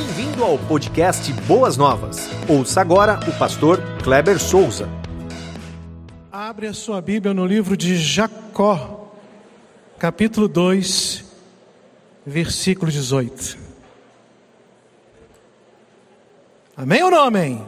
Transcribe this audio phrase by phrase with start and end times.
[0.00, 2.26] Bem-vindo ao podcast Boas Novas.
[2.48, 4.88] Ouça agora o pastor Kleber Souza.
[6.32, 9.12] Abre a sua Bíblia no livro de Jacó,
[9.98, 11.22] capítulo 2,
[12.24, 13.58] versículo 18.
[16.74, 17.66] Amém ou não amém?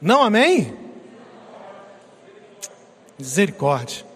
[0.00, 0.74] Não amém?
[3.18, 4.06] Misericórdia.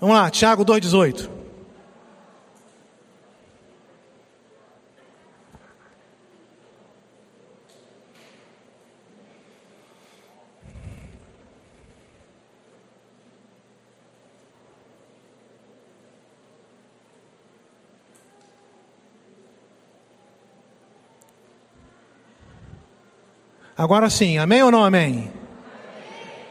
[0.00, 1.43] Vamos lá, Tiago 2,18.
[23.76, 25.04] Agora sim, amém ou não amém?
[25.04, 25.32] amém?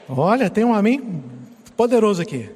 [0.10, 1.24] Olha, tem um amém
[1.78, 2.50] poderoso aqui.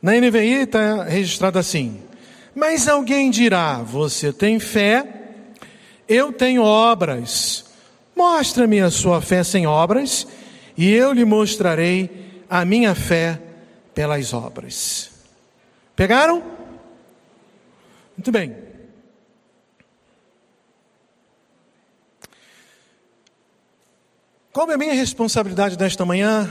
[0.00, 2.00] Na NVI está registrado assim:
[2.54, 5.06] Mas alguém dirá: Você tem fé,
[6.08, 7.66] eu tenho obras.
[8.16, 10.26] Mostra-me a sua fé sem obras,
[10.76, 13.40] e eu lhe mostrarei a minha fé
[13.94, 15.10] pelas obras.
[15.94, 16.42] Pegaram?
[18.16, 18.56] Muito bem.
[24.52, 26.50] Como é minha responsabilidade nesta manhã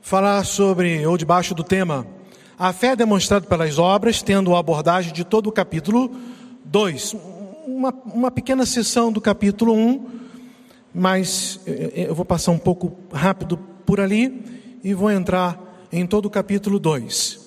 [0.00, 2.06] falar sobre, ou debaixo do tema,
[2.58, 6.16] a fé demonstrada pelas obras, tendo a abordagem de todo o capítulo
[6.64, 7.14] 2.
[7.66, 10.06] Uma, uma pequena sessão do capítulo 1, um,
[10.94, 15.60] mas eh, eh, eu vou passar um pouco rápido por ali e vou entrar
[15.92, 17.38] em todo o capítulo 2.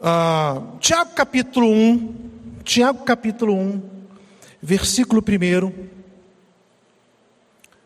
[0.00, 2.14] Ah, Tiago capítulo 1,
[2.64, 3.80] Tiago capítulo 1,
[4.60, 6.01] versículo 1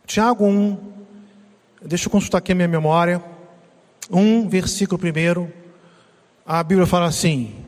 [0.06, 0.78] Tiago 1,
[1.82, 3.22] deixa eu consultar aqui a minha memória.
[4.08, 5.50] 1, versículo 1.
[6.46, 7.64] A Bíblia fala assim: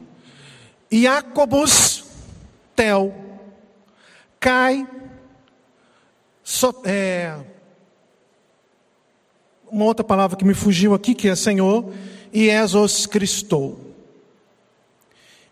[0.91, 2.05] Iacobus
[2.77, 3.13] tel
[4.39, 4.87] cai
[6.45, 7.37] so, é,
[9.69, 11.93] uma outra palavra que me fugiu aqui que é Senhor
[12.33, 13.81] e Jesus Cristo.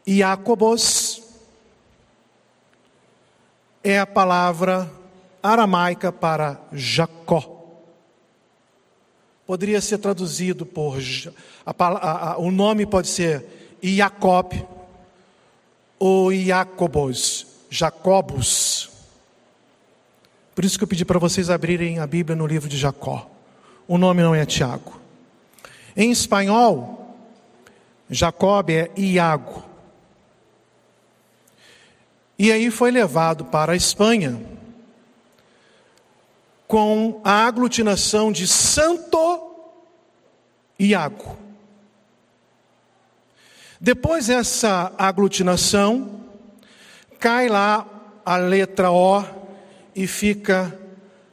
[0.06, 1.20] Iacobos
[3.82, 4.88] é a palavra
[5.48, 7.56] aramaica para Jacó.
[9.46, 10.98] Poderia ser traduzido por.
[11.64, 14.66] A, a, a, o nome pode ser Iacob
[15.98, 18.90] ou Iacobos, Jacobus.
[20.54, 23.30] Por isso que eu pedi para vocês abrirem a Bíblia no livro de Jacó.
[23.86, 25.00] O nome não é Tiago.
[25.96, 27.16] Em espanhol,
[28.10, 29.62] Jacob é Iago.
[32.38, 34.55] E aí foi levado para a Espanha
[36.66, 39.54] com a aglutinação de Santo
[40.78, 41.36] Iago.
[43.80, 46.20] Depois essa aglutinação,
[47.18, 47.86] cai lá
[48.24, 49.22] a letra O
[49.94, 50.78] e fica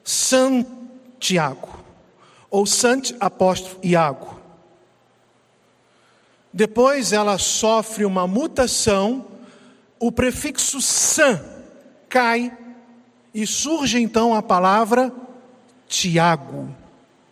[0.04, 1.84] Santiago,
[2.50, 4.40] ou Sant Apóstolo Iago.
[6.52, 9.26] Depois ela sofre uma mutação,
[10.00, 11.42] o prefixo san
[12.08, 12.56] cai
[13.34, 15.12] e surge então a palavra
[15.88, 16.70] Tiago.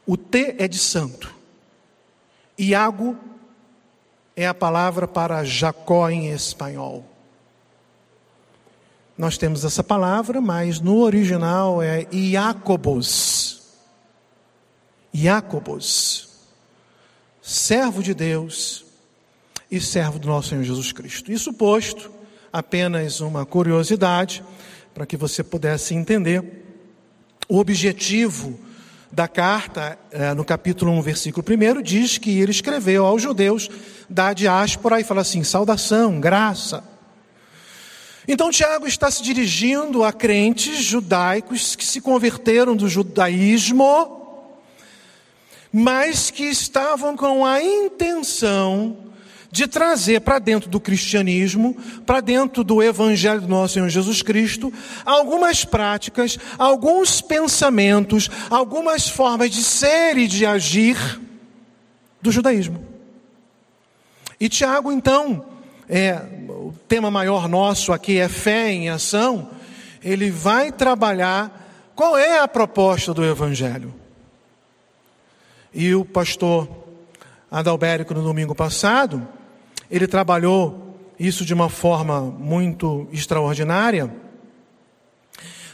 [0.06, 1.34] O T é de santo.
[2.58, 3.18] Iago
[4.36, 7.06] é a palavra para Jacó em espanhol.
[9.18, 13.62] Nós temos essa palavra, mas no original é Iacobos.
[15.14, 16.30] Iacobos,
[17.42, 18.86] servo de Deus
[19.70, 21.32] e servo do nosso Senhor Jesus Cristo.
[21.32, 22.10] Isso posto,
[22.52, 24.44] apenas uma curiosidade,
[24.94, 26.44] para que você pudesse entender
[27.48, 28.60] o objetivo
[29.12, 33.70] da carta, é, no capítulo 1, versículo 1, diz que ele escreveu aos judeus
[34.10, 36.84] da diáspora e fala assim: saudação, graça.
[38.28, 44.46] Então, Tiago está se dirigindo a crentes judaicos que se converteram do judaísmo,
[45.74, 49.11] mas que estavam com a intenção
[49.52, 51.76] de trazer para dentro do cristianismo,
[52.06, 54.74] para dentro do evangelho do nosso Senhor Jesus Cristo,
[55.06, 60.98] algumas práticas, alguns pensamentos, algumas formas de ser e de agir
[62.22, 62.86] do judaísmo.
[64.40, 65.46] E Tiago, então,
[65.90, 69.50] é, o tema maior nosso aqui é fé em ação,
[70.02, 73.94] ele vai trabalhar qual é a proposta do evangelho.
[75.74, 76.68] E o pastor
[77.52, 79.28] Adalbérico, no domingo passado,
[79.92, 84.12] ele trabalhou isso de uma forma muito extraordinária,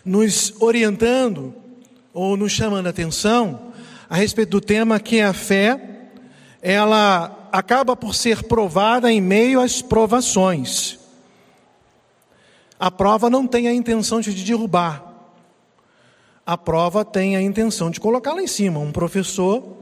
[0.04, 1.54] nos orientando
[2.14, 3.72] ou nos chamando a atenção
[4.10, 5.98] a respeito do tema que é a fé
[6.62, 11.00] ela acaba por ser provada em meio às provações.
[12.80, 15.04] A prova não tem a intenção de derrubar.
[16.46, 18.80] A prova tem a intenção de colocar lá em cima.
[18.80, 19.78] Um professor,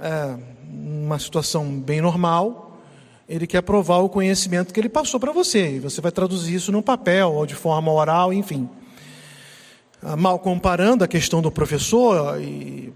[0.00, 2.67] é, uma situação bem normal,
[3.28, 5.76] ele quer provar o conhecimento que ele passou para você.
[5.76, 8.68] E você vai traduzir isso no papel ou de forma oral, enfim.
[10.02, 12.92] Ah, mal comparando a questão do professor e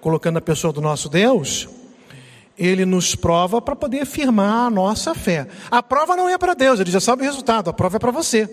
[0.00, 1.68] colocando a pessoa do nosso Deus,
[2.58, 5.46] ele nos prova para poder afirmar a nossa fé.
[5.70, 8.10] A prova não é para Deus, ele já sabe o resultado, a prova é para
[8.10, 8.48] você.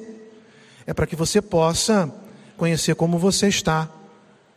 [0.85, 2.13] É para que você possa
[2.57, 3.89] conhecer como você está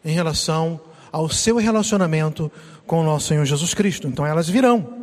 [0.05, 0.81] em relação
[1.13, 2.51] ao seu relacionamento
[2.87, 4.09] com o nosso Senhor Jesus Cristo.
[4.09, 4.96] Então elas virão.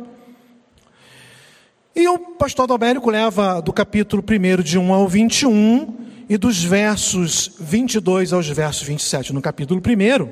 [1.96, 5.96] E o pastor Adalbérico leva do capítulo 1 de 1 ao 21
[6.28, 10.28] e dos versos 22 aos versos 27, no capítulo 1.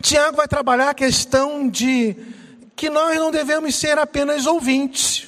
[0.00, 2.14] Tiago vai trabalhar a questão de
[2.76, 5.26] que nós não devemos ser apenas ouvintes.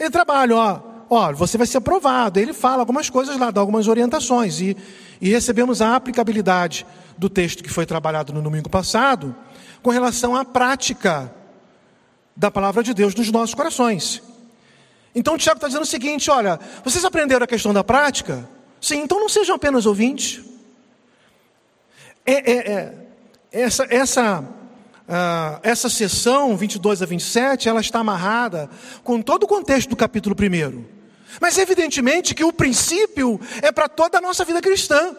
[0.00, 0.80] Ele trabalha, ó,
[1.10, 2.40] ó, você vai ser aprovado.
[2.40, 4.58] Ele fala algumas coisas lá, dá algumas orientações.
[4.58, 4.74] E,
[5.20, 6.86] e recebemos a aplicabilidade
[7.18, 9.36] do texto que foi trabalhado no domingo passado
[9.82, 11.30] com relação à prática
[12.36, 14.22] da palavra de Deus nos nossos corações.
[15.14, 18.48] Então Tiago está dizendo o seguinte: olha, vocês aprenderam a questão da prática?
[18.80, 20.42] Sim, então não sejam apenas ouvintes.
[22.26, 22.94] É, é, é,
[23.52, 24.44] essa, essa
[25.08, 28.70] ah, essa sessão, 22 a 27, ela está amarrada
[29.02, 30.84] com todo o contexto do capítulo 1.
[31.40, 35.14] Mas evidentemente que o princípio é para toda a nossa vida cristã.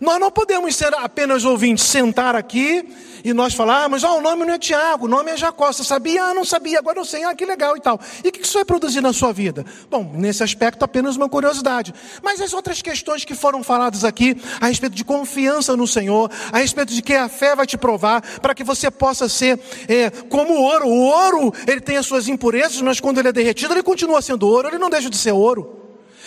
[0.00, 2.86] Nós não podemos ser apenas ouvintes, sentar aqui
[3.24, 5.72] e nós falarmos, ah, o nome não é Tiago, o nome é Jacó.
[5.72, 6.24] Você sabia?
[6.24, 8.00] Ah, não sabia, agora eu sei, ah, que legal e tal.
[8.24, 9.64] E o que isso vai produzir na sua vida?
[9.90, 11.92] Bom, nesse aspecto apenas uma curiosidade.
[12.22, 16.58] Mas as outras questões que foram faladas aqui, a respeito de confiança no Senhor, a
[16.58, 20.54] respeito de que a fé vai te provar, para que você possa ser é, como
[20.54, 20.86] ouro.
[20.86, 24.46] O ouro, ele tem as suas impurezas, mas quando ele é derretido, ele continua sendo
[24.46, 25.78] ouro, ele não deixa de ser ouro.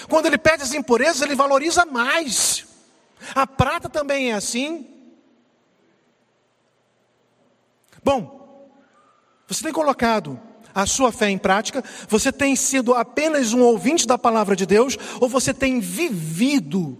[0.09, 2.72] Quando ele perde as impurezas, ele valoriza mais.
[3.35, 4.87] A prata também é assim.
[8.03, 8.67] Bom,
[9.47, 10.39] você tem colocado
[10.73, 11.83] a sua fé em prática?
[12.09, 14.97] Você tem sido apenas um ouvinte da palavra de Deus?
[15.19, 16.97] Ou você tem vivido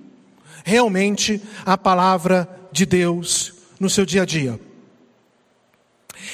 [0.63, 4.59] realmente a palavra de Deus no seu dia a dia?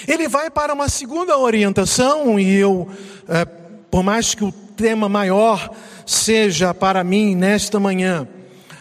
[0.08, 2.90] Ele vai para uma segunda orientação, e eu,
[3.28, 5.74] é, por mais que o tema maior
[6.06, 8.28] seja para mim nesta manhã,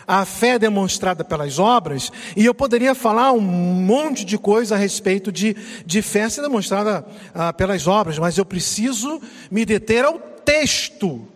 [0.09, 5.31] a fé demonstrada pelas obras, e eu poderia falar um monte de coisa a respeito
[5.31, 9.21] de, de fé ser demonstrada ah, pelas obras, mas eu preciso
[9.51, 11.29] me deter ao texto,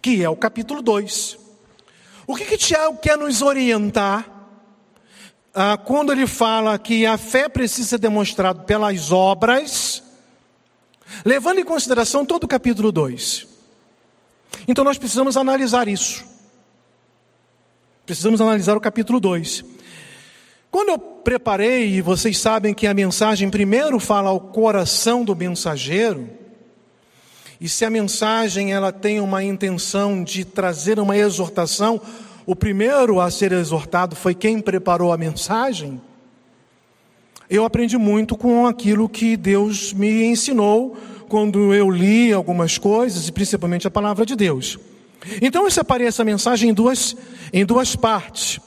[0.00, 1.38] que é o capítulo 2.
[2.26, 4.26] O que, que Tiago quer nos orientar
[5.54, 10.02] ah, quando ele fala que a fé precisa ser demonstrada pelas obras,
[11.26, 13.46] levando em consideração todo o capítulo 2?
[14.66, 16.35] Então nós precisamos analisar isso.
[18.06, 19.64] Precisamos analisar o capítulo 2.
[20.70, 26.30] Quando eu preparei, e vocês sabem que a mensagem primeiro fala ao coração do mensageiro,
[27.60, 32.00] e se a mensagem ela tem uma intenção de trazer uma exortação,
[32.46, 36.00] o primeiro a ser exortado foi quem preparou a mensagem.
[37.50, 40.96] Eu aprendi muito com aquilo que Deus me ensinou
[41.28, 44.78] quando eu li algumas coisas, e principalmente a palavra de Deus.
[45.40, 47.16] Então eu separei essa mensagem em duas,
[47.52, 48.60] em duas partes.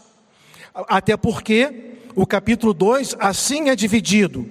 [0.74, 4.50] Até porque o capítulo 2 assim é dividido: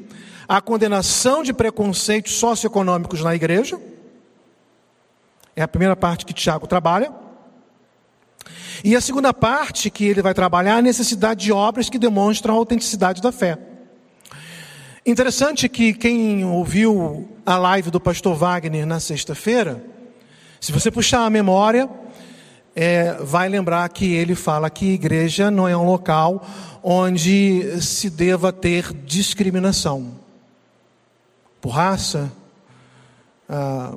[0.49, 3.81] a condenação de preconceitos socioeconômicos na igreja.
[5.55, 7.13] É a primeira parte que Tiago trabalha.
[8.85, 12.55] E a segunda parte que ele vai trabalhar é a necessidade de obras que demonstram
[12.55, 13.59] a autenticidade da fé.
[15.05, 19.83] Interessante que quem ouviu a live do pastor Wagner na sexta-feira,
[20.61, 21.89] se você puxar a memória,
[22.75, 26.45] é, vai lembrar que ele fala que igreja não é um local
[26.83, 30.13] onde se deva ter discriminação
[31.61, 32.33] por raça,
[33.49, 33.97] ah,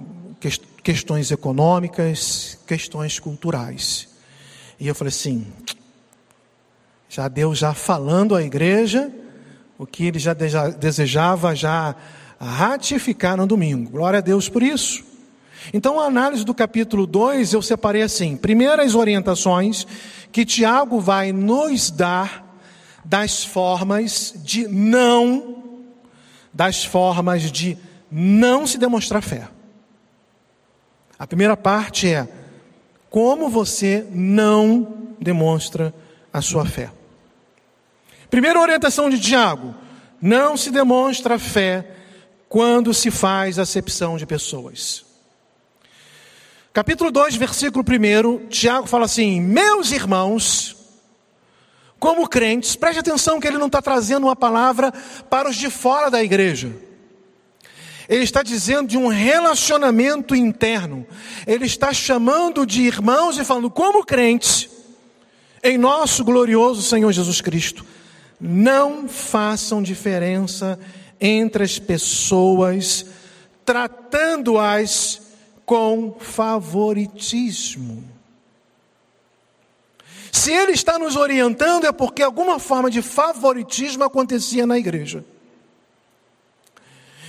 [0.84, 4.10] questões econômicas, questões culturais.
[4.80, 5.46] E eu falei assim,
[7.08, 9.12] já Deus já falando à igreja
[9.78, 11.96] o que ele já desejava já
[12.40, 13.92] ratificar no domingo.
[13.92, 15.11] Glória a Deus por isso.
[15.74, 19.86] Então, a análise do capítulo 2 eu separei assim: primeiras orientações
[20.32, 22.60] que Tiago vai nos dar
[23.04, 25.64] das formas de não,
[26.54, 27.78] das formas de
[28.12, 29.48] não se demonstrar fé.
[31.18, 32.28] A primeira parte é
[33.10, 35.94] como você não demonstra
[36.34, 36.92] a sua fé.
[38.30, 39.76] Primeira orientação de Tiago:
[40.22, 41.92] não se demonstra fé
[42.50, 45.11] quando se faz acepção de pessoas.
[46.74, 50.78] Capítulo 2, versículo 1, Tiago fala assim: Meus irmãos,
[52.00, 54.90] como crentes, preste atenção que ele não está trazendo uma palavra
[55.30, 56.74] para os de fora da igreja.
[58.08, 61.06] Ele está dizendo de um relacionamento interno.
[61.46, 64.70] Ele está chamando de irmãos e falando, como crentes,
[65.62, 67.86] em nosso glorioso Senhor Jesus Cristo,
[68.40, 70.80] não façam diferença
[71.20, 73.06] entre as pessoas,
[73.66, 75.31] tratando-as
[75.72, 78.04] com favoritismo.
[80.30, 85.24] Se ele está nos orientando, é porque alguma forma de favoritismo acontecia na igreja.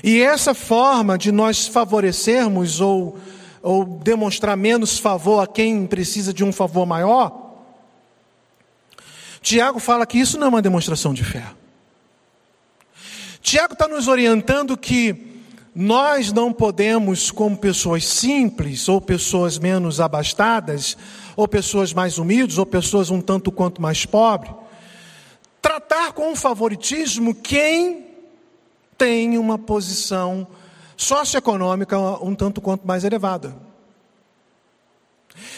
[0.03, 3.17] E essa forma de nós favorecermos ou,
[3.63, 7.53] ou demonstrar menos favor a quem precisa de um favor maior,
[9.41, 11.47] Tiago fala que isso não é uma demonstração de fé.
[13.41, 15.32] Tiago está nos orientando que
[15.75, 20.97] nós não podemos, como pessoas simples, ou pessoas menos abastadas,
[21.35, 24.53] ou pessoas mais humildes, ou pessoas um tanto quanto mais pobres,
[25.63, 28.07] tratar com favoritismo quem
[28.99, 30.47] tem uma posição
[30.97, 33.72] socioeconômica um tanto quanto mais elevada.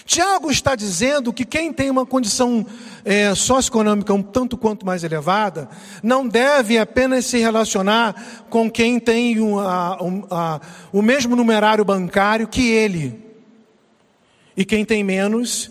[0.04, 2.66] Tiago está dizendo que quem tem uma condição
[3.04, 5.68] é, socioeconômica um tanto quanto mais elevada,
[6.02, 10.60] não deve apenas se relacionar com quem tem um, a, um, a,
[10.92, 13.22] o mesmo numerário bancário que ele.
[14.56, 15.70] E quem tem menos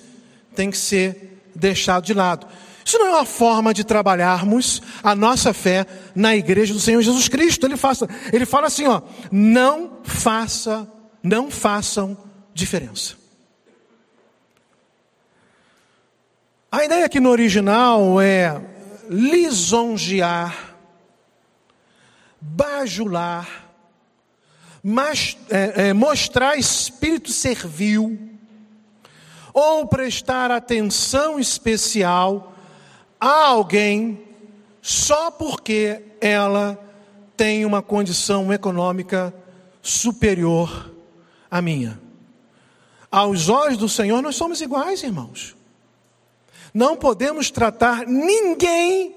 [0.55, 2.47] tem que ser deixado de lado.
[2.85, 7.27] Isso não é uma forma de trabalharmos a nossa fé na igreja do Senhor Jesus
[7.27, 7.65] Cristo.
[7.65, 9.01] Ele, faça, ele fala assim, ó,
[9.31, 10.87] não faça,
[11.23, 12.17] não façam
[12.53, 13.22] diferença.
[16.73, 18.59] A ideia aqui no original é
[19.07, 20.75] lisonjear,
[22.41, 23.69] bajular,
[24.81, 28.17] mas, é, é, mostrar espírito servil,
[29.53, 32.55] ou prestar atenção especial
[33.21, 34.19] a alguém
[34.81, 36.83] só porque ela
[37.37, 39.31] tem uma condição econômica
[39.79, 40.91] superior
[41.51, 42.01] à minha.
[43.11, 45.55] Aos olhos do Senhor, nós somos iguais, irmãos.
[46.73, 49.15] Não podemos tratar ninguém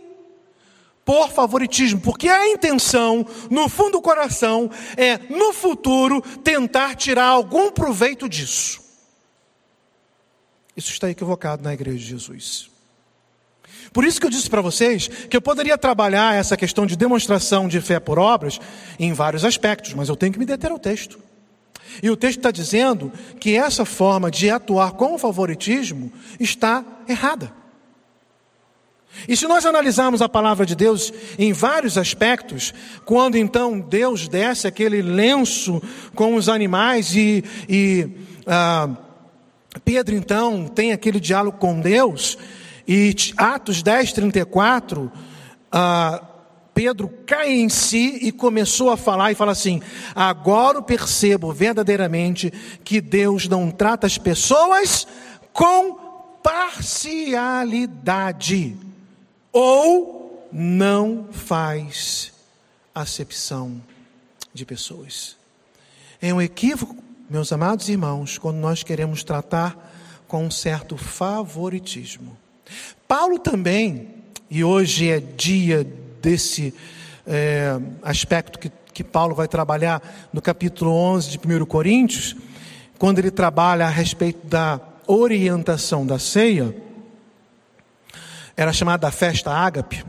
[1.04, 7.70] por favoritismo, porque a intenção, no fundo do coração, é, no futuro, tentar tirar algum
[7.70, 8.80] proveito disso.
[10.76, 12.68] Isso está equivocado na igreja de Jesus.
[13.92, 17.68] Por isso que eu disse para vocês que eu poderia trabalhar essa questão de demonstração
[17.68, 18.60] de fé por obras
[18.98, 21.18] em vários aspectos, mas eu tenho que me deter ao texto.
[22.02, 27.52] E o texto está dizendo que essa forma de atuar com favoritismo está errada.
[29.28, 32.74] E se nós analisarmos a palavra de Deus em vários aspectos,
[33.04, 35.82] quando então Deus desce aquele lenço
[36.14, 38.10] com os animais e, e
[38.46, 38.90] ah,
[39.84, 42.36] Pedro então tem aquele diálogo com Deus,
[42.86, 45.10] e Atos 10, 34,
[45.72, 46.22] ah,
[46.76, 49.80] Pedro cai em si e começou a falar e fala assim:
[50.14, 52.52] agora eu percebo verdadeiramente
[52.84, 55.06] que Deus não trata as pessoas
[55.54, 55.94] com
[56.42, 58.76] parcialidade
[59.50, 62.30] ou não faz
[62.94, 63.80] acepção
[64.52, 65.34] de pessoas.
[66.20, 66.94] É um equívoco,
[67.30, 69.94] meus amados irmãos, quando nós queremos tratar
[70.28, 72.36] com um certo favoritismo.
[73.08, 74.10] Paulo também,
[74.50, 75.90] e hoje é dia
[76.26, 76.74] desse
[77.24, 80.02] é, aspecto que, que Paulo vai trabalhar
[80.32, 82.34] no capítulo 11 de 1 Coríntios,
[82.98, 86.74] quando ele trabalha a respeito da orientação da ceia,
[88.56, 90.04] era chamada festa ágape.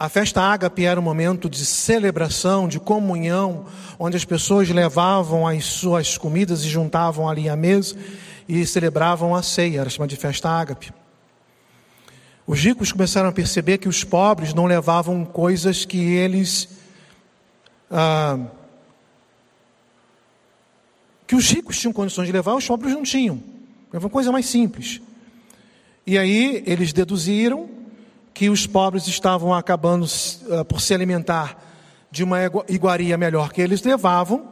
[0.00, 3.66] A festa ágape era um momento de celebração, de comunhão,
[3.98, 7.94] onde as pessoas levavam as suas comidas e juntavam ali à mesa
[8.48, 10.90] e celebravam a ceia, era chamada de festa ágape.
[12.48, 16.66] Os ricos começaram a perceber que os pobres não levavam coisas que eles.
[17.90, 18.38] Ah,
[21.26, 23.38] que os ricos tinham condições de levar, os pobres não tinham.
[23.92, 24.98] Era uma coisa mais simples.
[26.06, 27.68] E aí eles deduziram
[28.32, 31.62] que os pobres estavam acabando uh, por se alimentar
[32.10, 34.48] de uma iguaria melhor que eles levavam,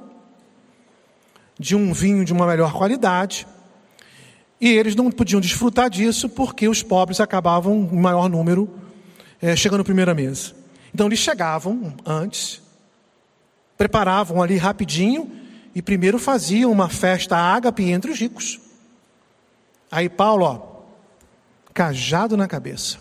[1.59, 3.47] de um vinho de uma melhor qualidade,
[4.61, 8.69] e eles não podiam desfrutar disso porque os pobres acabavam, em maior número,
[9.41, 10.55] é, chegando à primeira mesa.
[10.95, 12.63] Então eles chegavam antes,
[13.77, 15.31] preparavam ali rapidinho
[15.75, 18.59] e primeiro faziam uma festa ágape entre os ricos.
[19.91, 20.77] Aí Paulo, ó,
[21.75, 22.99] cajado na cabeça.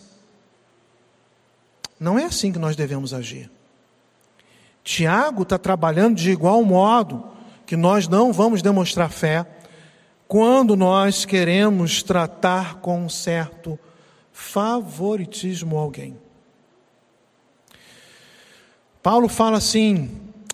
[1.98, 3.50] Não é assim que nós devemos agir.
[4.84, 7.26] Tiago está trabalhando de igual modo
[7.66, 9.46] que nós não vamos demonstrar fé
[10.28, 13.80] quando nós queremos tratar com um certo
[14.32, 16.18] favoritismo alguém.
[19.02, 20.10] Paulo fala assim,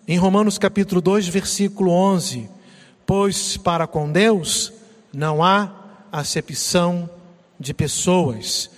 [0.07, 2.49] em Romanos capítulo 2, versículo 11:
[3.05, 4.73] Pois para com Deus
[5.13, 5.71] não há
[6.11, 7.09] acepção
[7.59, 8.69] de pessoas,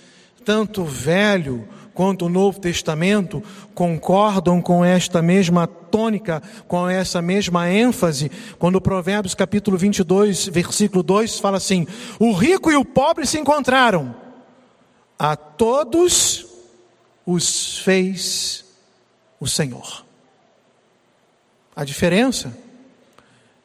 [0.44, 3.42] tanto Velho quanto o Novo Testamento
[3.74, 11.38] concordam com esta mesma tônica, com essa mesma ênfase, quando Provérbios capítulo 22, versículo 2
[11.38, 11.86] fala assim:
[12.18, 14.14] O rico e o pobre se encontraram,
[15.18, 16.46] a todos
[17.24, 18.64] os fez
[19.38, 20.04] o Senhor.
[21.76, 22.56] A diferença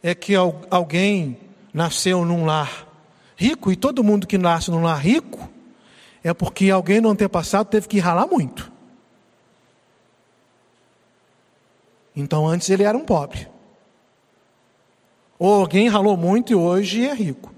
[0.02, 1.38] é que alguém
[1.74, 2.88] nasceu num lar
[3.36, 5.50] rico e todo mundo que nasce num lar rico
[6.24, 8.72] é porque alguém no antepassado teve que ralar muito.
[12.16, 13.48] Então antes ele era um pobre.
[15.38, 17.54] Ou alguém ralou muito e hoje é rico.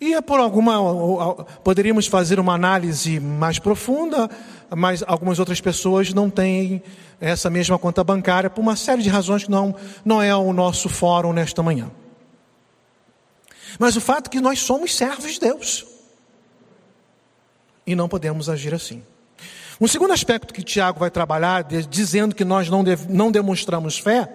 [0.00, 1.34] E é por alguma.
[1.62, 4.30] Poderíamos fazer uma análise mais profunda,
[4.74, 6.82] mas algumas outras pessoas não têm
[7.20, 10.88] essa mesma conta bancária por uma série de razões que não, não é o nosso
[10.88, 11.90] fórum nesta manhã.
[13.78, 15.86] Mas o fato é que nós somos servos de Deus.
[17.86, 19.02] E não podemos agir assim.
[19.80, 24.28] Um segundo aspecto que Tiago vai trabalhar, dizendo que nós não, não demonstramos fé,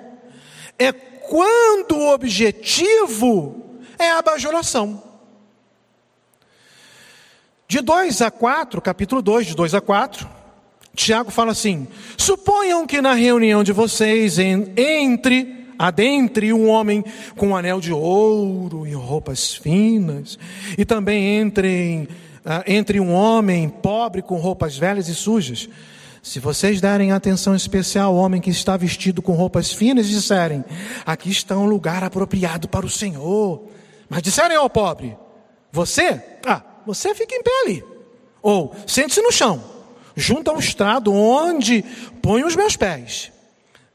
[0.78, 5.02] é quando o objetivo é a bajoração.
[7.68, 10.30] De 2 a 4, capítulo 2, de 2 a 4,
[10.94, 17.04] Tiago fala assim: Suponham que na reunião de vocês entre, adentre um homem
[17.38, 20.38] com um anel de ouro e roupas finas,
[20.78, 22.08] e também entrem
[22.66, 25.70] entre um homem pobre com roupas velhas e sujas.
[26.24, 30.64] Se vocês derem atenção especial ao homem que está vestido com roupas finas e disserem:
[31.06, 33.64] Aqui está um lugar apropriado para o Senhor.
[34.08, 35.18] Mas disserem ao pobre:
[35.72, 36.22] Você?
[36.46, 37.84] Ah, você fica em pé ali.
[38.42, 39.64] Ou sente-se no chão,
[40.16, 41.84] junto ao estrado onde
[42.22, 43.32] ponho os meus pés.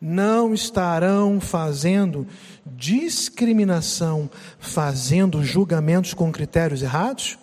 [0.01, 2.27] Não estarão fazendo
[2.66, 7.38] discriminação, fazendo julgamentos com critérios errados?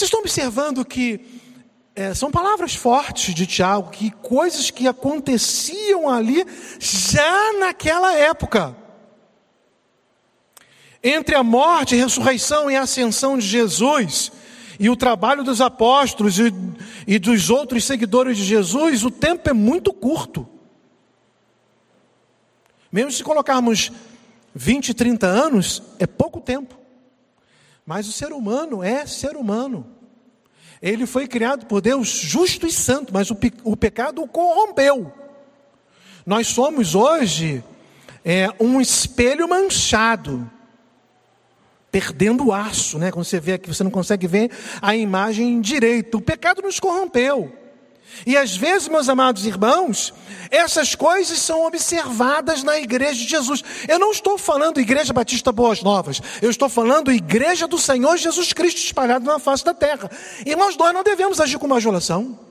[0.00, 1.20] Vocês estão observando que
[1.94, 6.42] é, são palavras fortes de Tiago, que coisas que aconteciam ali
[6.78, 8.74] já naquela época.
[11.04, 14.32] Entre a morte, ressurreição e ascensão de Jesus
[14.78, 16.50] e o trabalho dos apóstolos e,
[17.06, 20.48] e dos outros seguidores de Jesus, o tempo é muito curto.
[22.90, 23.92] Mesmo se colocarmos
[24.54, 26.79] 20, 30 anos, é pouco tempo.
[27.90, 29.84] Mas o ser humano é ser humano.
[30.80, 35.12] Ele foi criado por Deus justo e santo, mas o, o pecado o corrompeu.
[36.24, 37.64] Nós somos hoje
[38.24, 40.48] é, um espelho manchado,
[41.90, 43.10] perdendo o aço, né?
[43.10, 46.18] Quando você vê aqui, você não consegue ver a imagem direito.
[46.18, 47.52] O pecado nos corrompeu.
[48.26, 50.12] E às vezes, meus amados irmãos,
[50.50, 53.62] essas coisas são observadas na igreja de Jesus.
[53.88, 58.52] Eu não estou falando Igreja Batista Boas Novas, eu estou falando Igreja do Senhor Jesus
[58.52, 60.10] Cristo espalhado na face da terra.
[60.44, 62.49] Irmãos, nós não devemos agir com majolação.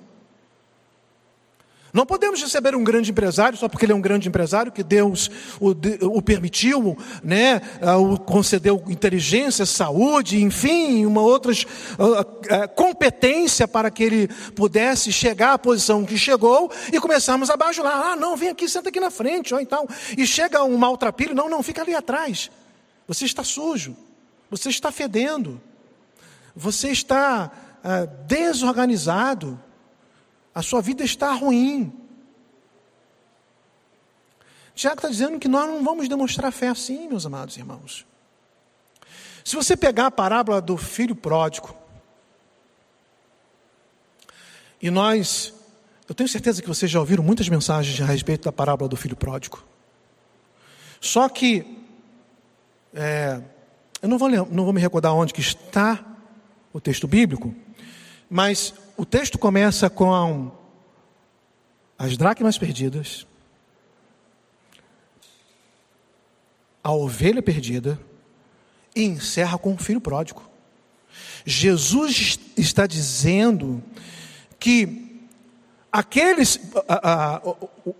[1.92, 5.30] Não podemos receber um grande empresário só porque ele é um grande empresário, que Deus
[5.60, 5.72] o,
[6.18, 7.62] o permitiu, né,
[8.00, 15.58] o concedeu inteligência, saúde, enfim, uma outra uh, competência para que ele pudesse chegar à
[15.58, 18.12] posição que chegou e começarmos a bajular.
[18.12, 19.88] Ah, não, vem aqui, senta aqui na frente, ou então.
[20.18, 22.52] E chega um maltrapilho, não, não, fica ali atrás.
[23.08, 23.96] Você está sujo,
[24.50, 25.60] você está fedendo,
[26.56, 27.52] você está
[27.84, 29.60] uh, desorganizado.
[30.54, 31.94] A sua vida está ruim.
[34.76, 38.06] Tiago está dizendo que nós não vamos demonstrar fé assim, meus amados irmãos.
[39.44, 41.76] Se você pegar a parábola do filho pródigo,
[44.82, 45.54] e nós,
[46.08, 49.16] eu tenho certeza que vocês já ouviram muitas mensagens a respeito da parábola do filho
[49.16, 49.62] pródigo.
[51.02, 51.84] Só que,
[52.94, 53.42] é,
[54.02, 56.06] eu não vou, não vou me recordar onde que está
[56.72, 57.54] o texto bíblico,
[58.30, 60.52] mas o texto começa com
[61.98, 63.26] as dracmas perdidas,
[66.84, 68.00] a ovelha perdida
[68.96, 70.44] e encerra com o filho pródigo.
[71.46, 73.84] Jesus está dizendo
[74.60, 75.09] que
[75.92, 76.60] aqueles,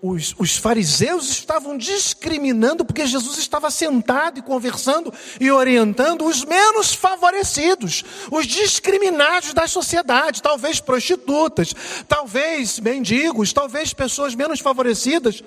[0.00, 6.94] os, os, fariseus estavam discriminando porque Jesus estava sentado e conversando e orientando os menos
[6.94, 11.74] favorecidos, os discriminados da sociedade, talvez prostitutas,
[12.08, 15.42] talvez mendigos, talvez pessoas menos favorecidas.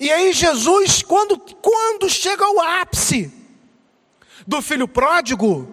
[0.00, 3.32] E aí Jesus, quando, quando chega ao ápice
[4.46, 5.72] do filho pródigo,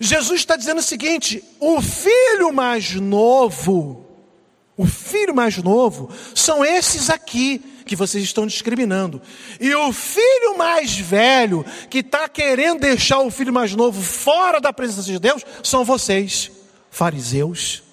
[0.00, 4.01] Jesus está dizendo o seguinte: o filho mais novo,
[4.82, 9.22] o filho mais novo, são esses aqui que vocês estão discriminando.
[9.60, 14.72] E o filho mais velho, que está querendo deixar o filho mais novo fora da
[14.72, 16.50] presença de Deus, são vocês,
[16.90, 17.84] fariseus.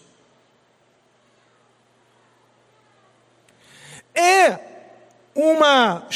[4.15, 4.60] É
[5.36, 6.08] uma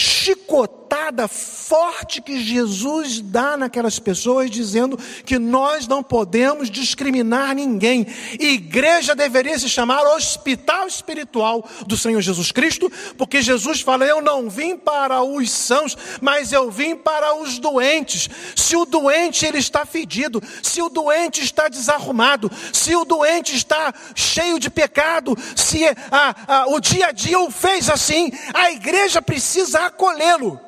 [0.93, 8.06] chicotada forte que Jesus dá naquelas pessoas, dizendo que nós não podemos discriminar ninguém.
[8.39, 14.49] Igreja deveria se chamar hospital espiritual do Senhor Jesus Cristo, porque Jesus fala: Eu não
[14.49, 18.29] vim para os sãos, mas eu vim para os doentes.
[18.56, 23.91] Se o doente ele está fedido, se o doente está desarrumado, se o doente está
[24.13, 29.21] cheio de pecado, se a, a, o dia a dia o fez assim, a igreja
[29.21, 30.60] precisa acolhê-lo.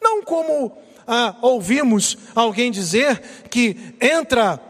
[0.00, 4.60] Não como ah, ouvimos alguém dizer que entra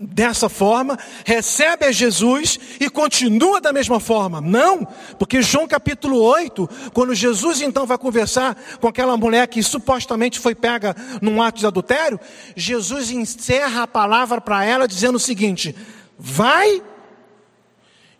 [0.00, 4.40] dessa forma, recebe a Jesus e continua da mesma forma.
[4.40, 4.86] Não,
[5.18, 10.54] porque João capítulo 8, quando Jesus então vai conversar com aquela mulher que supostamente foi
[10.54, 12.18] pega num ato de adultério,
[12.56, 15.76] Jesus encerra a palavra para ela dizendo o seguinte:
[16.18, 16.82] vai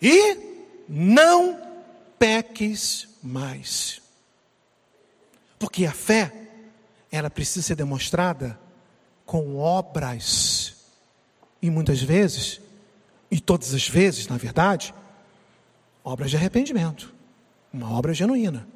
[0.02, 0.36] e
[0.86, 1.58] não
[2.18, 3.99] peques mais.
[5.60, 6.32] Porque a fé,
[7.12, 8.58] ela precisa ser demonstrada
[9.26, 10.74] com obras.
[11.60, 12.62] E muitas vezes,
[13.30, 14.94] e todas as vezes, na verdade,
[16.02, 17.12] obras de arrependimento.
[17.70, 18.66] Uma obra genuína.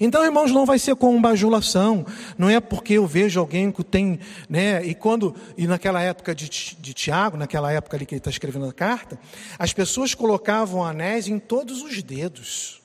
[0.00, 2.06] Então, irmãos, não vai ser com bajulação,
[2.38, 6.48] não é porque eu vejo alguém que tem, né, e quando, e naquela época de,
[6.48, 9.18] de Tiago, naquela época ali que ele está escrevendo a carta,
[9.58, 12.80] as pessoas colocavam anéis em todos os dedos.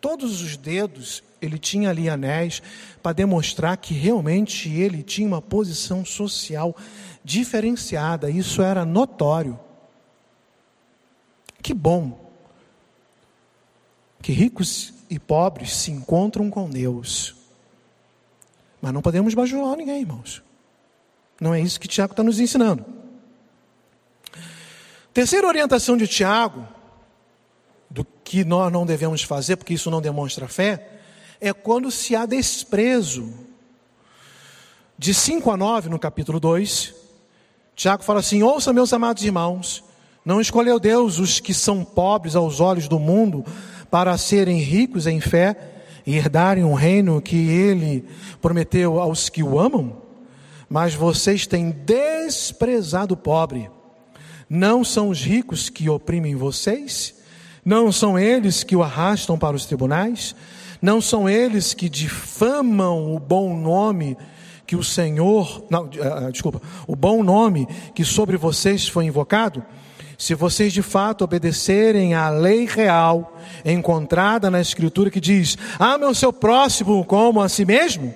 [0.00, 2.62] Todos os dedos ele tinha ali anéis
[3.02, 6.76] para demonstrar que realmente ele tinha uma posição social
[7.24, 9.58] diferenciada, isso era notório.
[11.62, 12.30] Que bom
[14.22, 17.34] que ricos e pobres se encontram com Deus.
[18.80, 20.42] Mas não podemos bajular ninguém, irmãos.
[21.40, 22.84] Não é isso que Tiago está nos ensinando.
[25.12, 26.68] Terceira orientação de Tiago,
[27.88, 30.99] do que nós não devemos fazer, porque isso não demonstra fé,
[31.40, 33.32] é quando se há desprezo.
[34.98, 36.94] De 5 a 9, no capítulo 2,
[37.74, 39.82] Tiago fala assim: Ouça, meus amados irmãos,
[40.24, 43.44] não escolheu Deus os que são pobres aos olhos do mundo
[43.90, 45.56] para serem ricos em fé
[46.06, 48.04] e herdarem um reino que ele
[48.42, 50.02] prometeu aos que o amam?
[50.68, 53.70] Mas vocês têm desprezado o pobre.
[54.48, 57.14] Não são os ricos que oprimem vocês?
[57.64, 60.34] Não são eles que o arrastam para os tribunais?
[60.80, 64.16] Não são eles que difamam o bom nome
[64.66, 69.64] que o Senhor, não, uh, desculpa, o bom nome que sobre vocês foi invocado?
[70.16, 76.14] Se vocês de fato obedecerem à lei real encontrada na Escritura que diz: ame o
[76.14, 78.14] seu próximo como a si mesmo,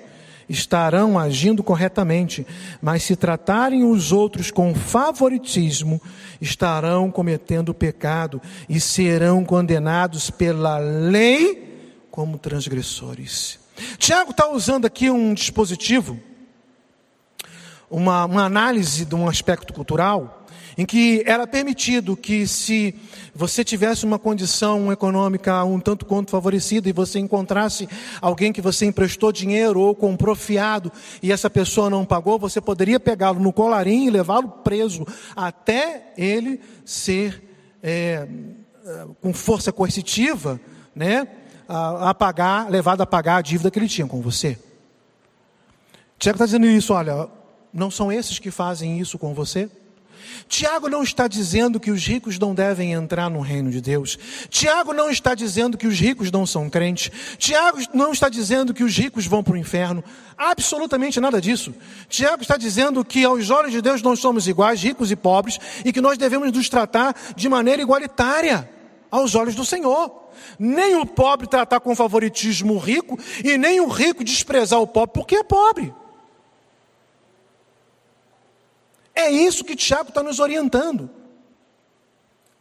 [0.49, 2.47] estarão agindo corretamente,
[2.81, 6.01] mas se tratarem os outros com favoritismo,
[6.41, 11.74] estarão cometendo pecado e serão condenados pela lei
[12.15, 13.59] como transgressores.
[13.99, 16.17] Tiago está usando aqui um dispositivo,
[17.91, 20.47] uma, uma análise de um aspecto cultural,
[20.79, 22.95] em que era permitido que se
[23.35, 27.89] você tivesse uma condição econômica um tanto quanto favorecida e você encontrasse
[28.21, 33.01] alguém que você emprestou dinheiro ou comprou fiado e essa pessoa não pagou, você poderia
[33.01, 37.43] pegá-lo no colarinho e levá-lo preso até ele ser
[37.83, 38.29] é,
[39.21, 40.61] com força coercitiva,
[40.95, 41.27] né?
[41.69, 44.59] A, pagar, levado a pagar a dívida que ele tinha com você.
[46.19, 47.29] Tiago está dizendo isso, olha,
[47.73, 49.71] não são esses que fazem isso com você?
[50.49, 54.19] Tiago não está dizendo que os ricos não devem entrar no reino de Deus.
[54.49, 57.11] Tiago não está dizendo que os ricos não são crentes.
[57.39, 60.03] Tiago não está dizendo que os ricos vão para o inferno.
[60.37, 61.75] Absolutamente nada disso.
[62.09, 65.93] Tiago está dizendo que aos olhos de Deus nós somos iguais, ricos e pobres, e
[65.93, 68.69] que nós devemos nos tratar de maneira igualitária
[69.11, 70.24] aos olhos do Senhor.
[70.59, 75.15] Nem o pobre tratar com favoritismo o rico, e nem o rico desprezar o pobre
[75.15, 75.93] porque é pobre.
[79.15, 81.09] É isso que Tiago está nos orientando.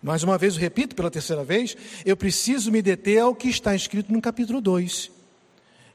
[0.02, 3.74] Mais uma vez, eu repito pela terceira vez, eu preciso me deter ao que está
[3.74, 5.10] escrito no capítulo 2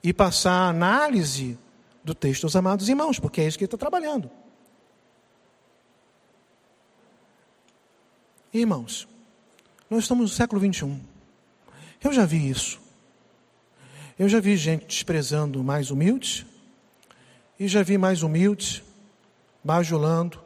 [0.03, 1.59] e passar a análise
[2.03, 4.31] do texto aos amados irmãos, porque é isso que ele está trabalhando.
[8.53, 9.07] Irmãos,
[9.91, 10.99] nós estamos no século 21.
[12.03, 12.81] Eu já vi isso.
[14.19, 16.45] Eu já vi gente desprezando mais humildes,
[17.59, 18.83] e já vi mais humildes
[19.65, 20.39] bajulando.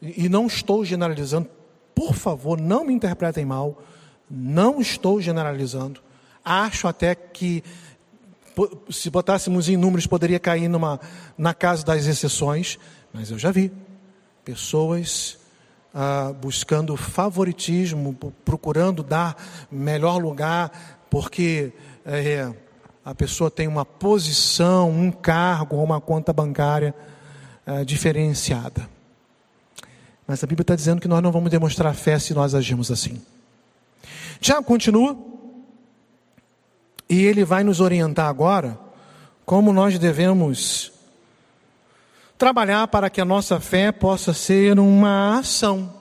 [0.00, 1.48] E, e não estou generalizando,
[1.94, 3.82] por favor, não me interpretem mal,
[4.30, 6.00] não estou generalizando.
[6.44, 7.62] Acho até que
[8.90, 11.00] se botássemos em números poderia cair numa,
[11.38, 12.78] na casa das exceções,
[13.12, 13.72] mas eu já vi
[14.44, 15.38] pessoas
[15.94, 19.36] ah, buscando favoritismo, procurando dar
[19.70, 21.72] melhor lugar, porque
[22.04, 22.50] é,
[23.04, 26.94] a pessoa tem uma posição, um cargo ou uma conta bancária
[27.66, 28.88] é, diferenciada.
[30.26, 33.20] Mas a Bíblia está dizendo que nós não vamos demonstrar fé se nós agirmos assim.
[34.40, 35.16] Tiago continua,
[37.08, 38.78] e ele vai nos orientar agora
[39.44, 40.92] como nós devemos
[42.42, 45.94] trabalhar para que a nossa fé possa ser uma ação.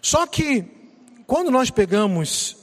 [0.00, 0.64] Só que,
[1.26, 2.56] quando nós pegamos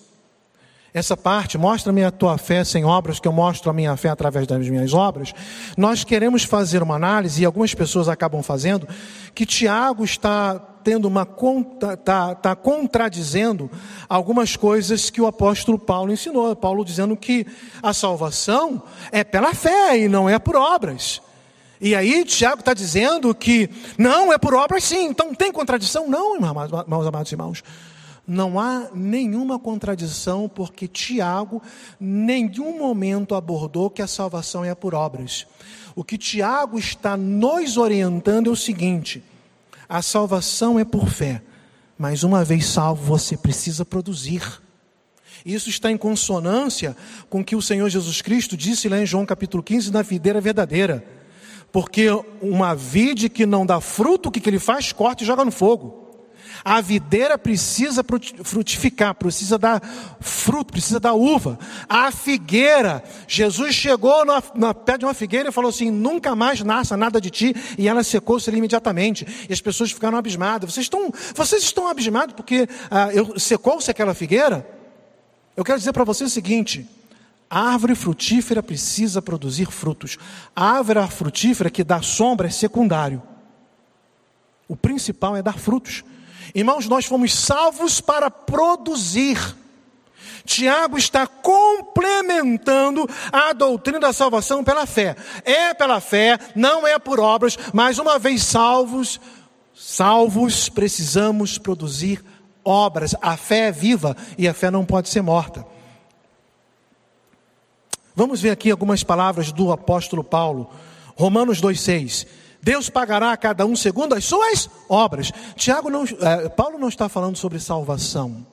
[0.92, 4.48] essa parte, mostra-me a tua fé sem obras, que eu mostro a minha fé através
[4.48, 5.32] das minhas obras,
[5.78, 8.88] nós queremos fazer uma análise, e algumas pessoas acabam fazendo,
[9.36, 13.70] que Tiago está tendo uma está tá contradizendo
[14.10, 16.56] algumas coisas que o apóstolo Paulo ensinou.
[16.56, 17.46] Paulo dizendo que
[17.84, 21.22] a salvação é pela fé e não é por obras.
[21.82, 23.68] E aí Tiago está dizendo que
[23.98, 26.08] não é por obras sim, então tem contradição?
[26.08, 26.40] Não,
[26.88, 27.64] meus amados irmãos.
[28.28, 31.60] Não há nenhuma contradição, porque Tiago,
[32.00, 35.48] nenhum momento abordou que a salvação é por obras.
[35.96, 39.24] O que Tiago está nos orientando é o seguinte:
[39.90, 41.42] a salvação é por fé,
[41.98, 44.62] mas uma vez salvo, você precisa produzir.
[45.44, 46.96] Isso está em consonância
[47.28, 50.40] com o que o Senhor Jesus Cristo disse lá em João capítulo 15, na videira
[50.40, 51.21] verdadeira.
[51.72, 52.08] Porque
[52.42, 54.92] uma vide que não dá fruto, o que, que ele faz?
[54.92, 56.02] Corta e joga no fogo.
[56.64, 58.06] A videira precisa
[58.44, 59.82] frutificar, precisa dar
[60.20, 61.58] fruto, precisa dar uva.
[61.90, 66.62] A figueira, Jesus chegou na, na pé de uma figueira e falou assim: nunca mais
[66.62, 69.26] nasça nada de ti, e ela secou-se imediatamente.
[69.50, 70.72] E as pessoas ficaram abismadas.
[70.72, 74.68] Vocês estão, vocês estão abismados porque ah, secou-se aquela figueira?
[75.56, 76.88] Eu quero dizer para vocês o seguinte:
[77.54, 80.18] a árvore frutífera precisa produzir frutos.
[80.56, 83.22] A árvore frutífera que dá sombra é secundário.
[84.70, 86.02] O principal é dar frutos.
[86.56, 89.38] Irmãos, nós fomos salvos para produzir.
[90.46, 95.18] Tiago está complementando a doutrina da salvação pela fé.
[95.44, 99.20] É pela fé, não é por obras, mas uma vez salvos,
[99.76, 102.24] salvos, precisamos produzir
[102.64, 103.14] obras.
[103.22, 105.66] A fé é viva e a fé não pode ser morta.
[108.16, 110.70] Vamos ver aqui algumas palavras do apóstolo Paulo.
[111.16, 112.28] Romanos 2,6.
[112.62, 115.32] Deus pagará a cada um segundo as suas obras.
[115.56, 118.46] Tiago não, é, Paulo não está falando sobre salvação.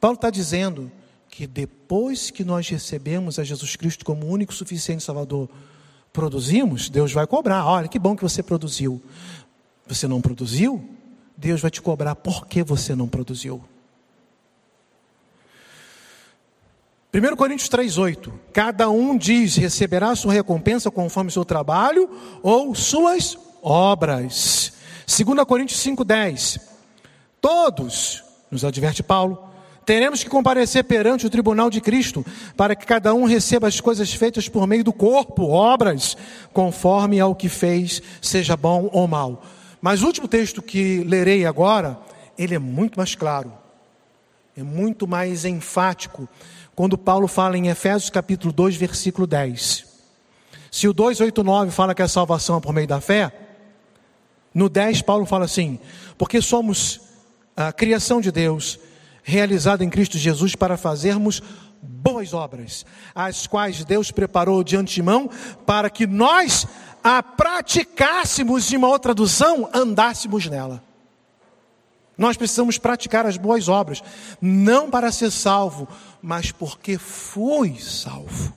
[0.00, 0.90] Paulo está dizendo
[1.28, 5.48] que depois que nós recebemos a Jesus Cristo como único suficiente Salvador,
[6.12, 7.64] produzimos, Deus vai cobrar.
[7.64, 9.00] Olha, que bom que você produziu.
[9.86, 10.84] Você não produziu?
[11.36, 13.62] Deus vai te cobrar porque você não produziu.
[17.14, 22.08] 1 Coríntios 3,8: Cada um diz: receberá sua recompensa conforme seu trabalho
[22.42, 24.72] ou suas obras.
[25.06, 26.58] 2 Coríntios 5,10:
[27.38, 29.44] Todos, nos adverte Paulo,
[29.84, 32.24] teremos que comparecer perante o tribunal de Cristo,
[32.56, 36.16] para que cada um receba as coisas feitas por meio do corpo, obras,
[36.50, 39.44] conforme ao que fez, seja bom ou mal.
[39.82, 41.98] Mas o último texto que lerei agora,
[42.38, 43.52] ele é muito mais claro,
[44.56, 46.26] é muito mais enfático
[46.74, 49.86] quando Paulo fala em Efésios capítulo 2, versículo 10.
[50.70, 53.32] Se o 289 fala que a salvação é por meio da fé,
[54.54, 55.78] no 10 Paulo fala assim:
[56.16, 57.00] porque somos
[57.56, 58.78] a criação de Deus,
[59.22, 61.42] realizada em Cristo Jesus para fazermos
[61.82, 65.28] boas obras, as quais Deus preparou de antemão
[65.66, 66.66] para que nós
[67.02, 70.82] a praticássemos, de uma outra tradução, andássemos nela.
[72.16, 74.02] Nós precisamos praticar as boas obras,
[74.40, 75.88] não para ser salvo,
[76.22, 78.52] mas porque fui salvo.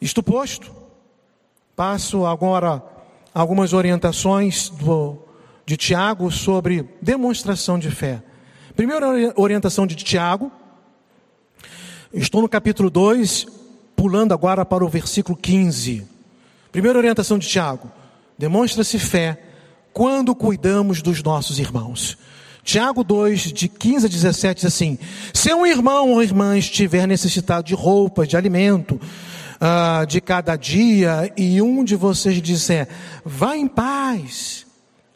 [0.00, 0.74] Isto posto,
[1.76, 2.82] passo agora
[3.32, 5.18] algumas orientações do,
[5.64, 8.22] de Tiago sobre demonstração de fé.
[8.74, 9.06] Primeira
[9.36, 10.50] orientação de Tiago,
[12.12, 13.46] estou no capítulo 2,
[13.94, 16.06] pulando agora para o versículo 15.
[16.72, 17.90] Primeira orientação de Tiago:
[18.36, 19.40] demonstra-se fé
[19.92, 22.16] quando cuidamos dos nossos irmãos.
[22.62, 24.98] Tiago 2, de 15 a 17, diz assim:
[25.32, 29.00] Se um irmão ou irmã estiver necessitado de roupas, de alimento,
[29.60, 32.88] uh, de cada dia, e um de vocês disser,
[33.24, 34.66] vá em paz,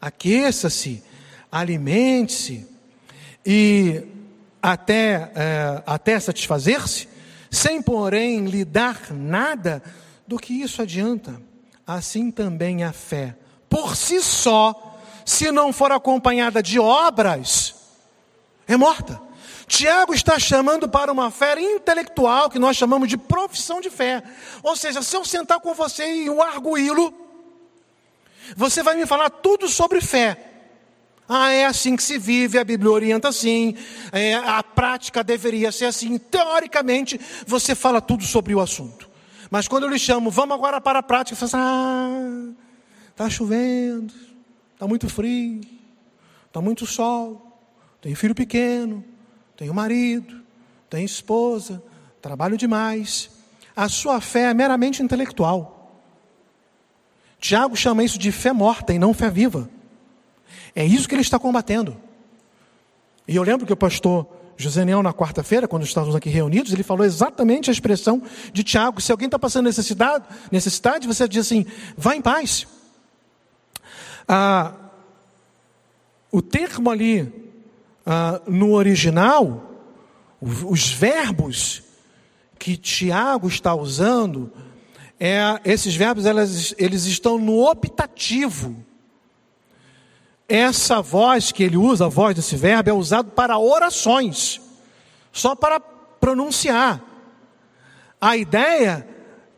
[0.01, 1.03] aqueça-se,
[1.51, 2.67] alimente-se,
[3.45, 4.03] e
[4.63, 7.07] até, é, até satisfazer-se,
[7.51, 9.83] sem porém lhe dar nada,
[10.27, 11.41] do que isso adianta?
[11.87, 13.37] Assim também a fé,
[13.69, 14.94] por si só,
[15.25, 17.75] se não for acompanhada de obras,
[18.67, 19.21] é morta.
[19.67, 24.23] Tiago está chamando para uma fé intelectual, que nós chamamos de profissão de fé.
[24.63, 27.15] Ou seja, se eu sentar com você e o arguí-lo,
[28.57, 30.51] você vai me falar tudo sobre fé.
[31.27, 33.75] Ah, é assim que se vive, a Bíblia orienta assim,
[34.13, 36.19] é, a prática deveria ser assim.
[36.19, 39.09] Teoricamente, você fala tudo sobre o assunto.
[39.51, 43.31] Mas quando eu lhe chamo, vamos agora para a prática, você fala assim, ah, está
[43.31, 44.13] chovendo,
[44.85, 45.63] está muito frio,
[46.47, 47.59] está muito sol,
[48.03, 49.03] tem filho pequeno,
[49.57, 50.43] tenho marido,
[50.91, 51.83] tenho esposa,
[52.21, 53.31] trabalho demais.
[53.75, 56.05] A sua fé é meramente intelectual.
[57.41, 59.71] Tiago chama isso de fé morta e não fé viva.
[60.75, 61.97] É isso que ele está combatendo.
[63.27, 66.83] E eu lembro que o pastor José Neão, na quarta-feira, quando estávamos aqui reunidos, ele
[66.83, 71.65] falou exatamente a expressão de Tiago: se alguém está passando necessidade, necessidade, você diz assim,
[71.97, 72.67] vá em paz.
[74.27, 74.73] Ah,
[76.31, 77.53] o termo ali,
[78.05, 79.71] ah, no original,
[80.41, 81.83] os verbos
[82.59, 84.53] que Tiago está usando,
[85.19, 88.77] é, esses verbos elas, eles estão no optativo.
[90.49, 94.61] Essa voz que ele usa, a voz desse verbo, é usado para orações,
[95.33, 97.03] só para pronunciar.
[98.21, 99.07] A ideia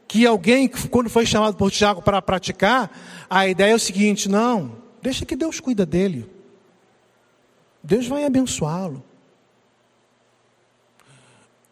[0.09, 2.91] que alguém, quando foi chamado por Tiago para praticar,
[3.29, 6.29] a ideia é o seguinte: não, deixa que Deus cuida dele.
[7.83, 9.03] Deus vai abençoá-lo.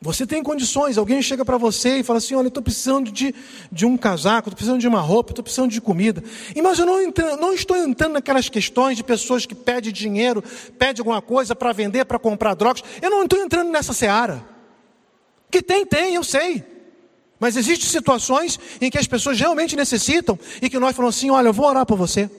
[0.00, 3.34] Você tem condições, alguém chega para você e fala assim: Olha, estou precisando de,
[3.72, 6.22] de um casaco, estou precisando de uma roupa, estou precisando de comida.
[6.54, 6.98] E, mas eu não,
[7.40, 10.44] não estou entrando naquelas questões de pessoas que pedem dinheiro,
[10.78, 12.84] pedem alguma coisa para vender, para comprar drogas.
[13.00, 14.44] Eu não estou entrando nessa seara.
[15.50, 16.73] Que tem, tem, eu sei.
[17.44, 21.48] Mas existem situações em que as pessoas realmente necessitam e que nós falamos assim: Olha,
[21.48, 22.30] eu vou orar por você.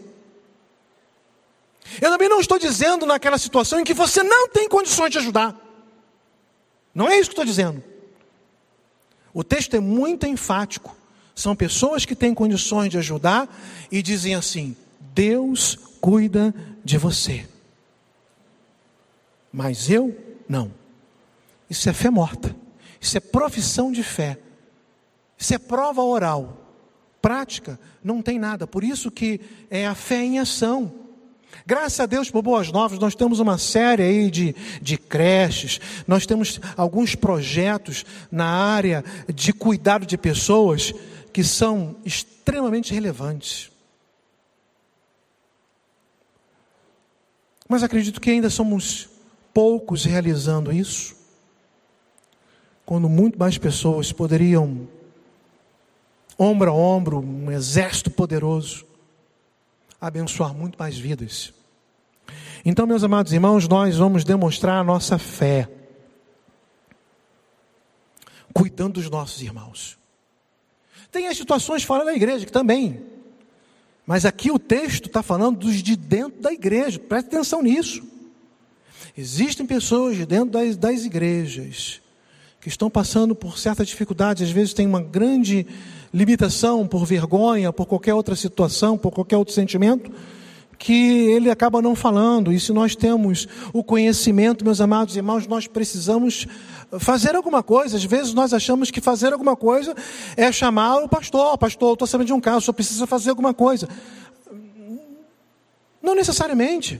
[2.01, 5.55] Eu também não estou dizendo naquela situação em que você não tem condições de ajudar.
[6.91, 7.83] Não é isso que estou dizendo.
[9.31, 10.97] O texto é muito enfático.
[11.35, 13.47] São pessoas que têm condições de ajudar
[13.91, 14.75] e dizem assim:
[15.13, 16.51] Deus cuida
[16.83, 17.47] de você.
[19.53, 20.17] Mas eu
[20.49, 20.73] não.
[21.69, 22.55] Isso é fé morta.
[22.99, 24.39] Isso é profissão de fé.
[25.37, 26.61] Isso é prova oral.
[27.21, 28.67] Prática não tem nada.
[28.67, 30.93] Por isso que é a fé em ação.
[31.65, 36.25] Graças a Deus por Boas Novas, nós temos uma série aí de, de creches, nós
[36.25, 40.93] temos alguns projetos na área de cuidado de pessoas
[41.31, 43.71] que são extremamente relevantes.
[47.67, 49.09] Mas acredito que ainda somos
[49.53, 51.15] poucos realizando isso,
[52.85, 54.87] quando muito mais pessoas poderiam,
[56.37, 58.85] ombro a ombro, um exército poderoso,
[59.99, 61.53] abençoar muito mais vidas.
[62.63, 65.69] Então, meus amados irmãos, nós vamos demonstrar a nossa fé,
[68.53, 69.97] cuidando dos nossos irmãos.
[71.11, 73.05] Tem as situações fora da igreja que também,
[74.05, 78.03] mas aqui o texto está falando dos de dentro da igreja, preste atenção nisso.
[79.17, 82.01] Existem pessoas de dentro das, das igrejas
[82.65, 85.67] que estão passando por certa dificuldade, às vezes tem uma grande
[86.11, 90.11] limitação por vergonha, por qualquer outra situação, por qualquer outro sentimento,
[90.75, 92.51] que ele acaba não falando.
[92.51, 96.47] E se nós temos o conhecimento, meus amados irmãos, nós precisamos
[96.97, 97.97] fazer alguma coisa.
[97.97, 99.93] Às vezes nós achamos que fazer alguma coisa
[100.35, 101.55] é chamar o pastor.
[101.59, 103.87] Pastor, estou sabendo de um caso, só precisa fazer alguma coisa.
[106.01, 106.99] Não necessariamente.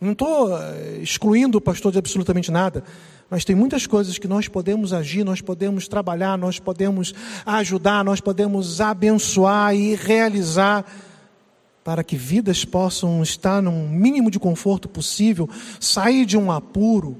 [0.00, 2.82] Não estou eh, excluindo o pastor de absolutamente nada,
[3.34, 7.12] mas tem muitas coisas que nós podemos agir, nós podemos trabalhar, nós podemos
[7.44, 10.86] ajudar, nós podemos abençoar e realizar
[11.82, 17.16] para que vidas possam estar num mínimo de conforto possível, sair de um apuro.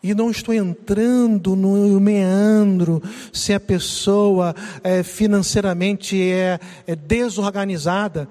[0.00, 3.02] E não estou entrando no meandro
[3.32, 4.54] se a pessoa
[4.84, 8.28] é, financeiramente é, é desorganizada.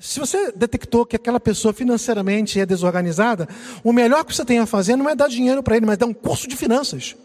[0.00, 3.48] Se você detectou que aquela pessoa financeiramente é desorganizada,
[3.82, 6.06] o melhor que você tem a fazer não é dar dinheiro para ele, mas dar
[6.06, 7.16] um curso de finanças.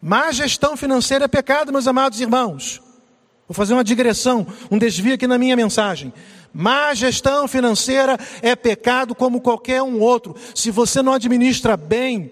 [0.00, 2.82] Má gestão financeira é pecado, meus amados irmãos.
[3.48, 6.12] Vou fazer uma digressão, um desvio aqui na minha mensagem.
[6.52, 10.36] Má gestão financeira é pecado como qualquer um outro.
[10.54, 12.30] Se você não administra bem